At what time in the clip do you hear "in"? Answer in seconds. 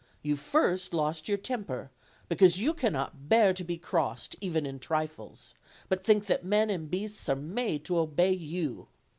4.65-4.79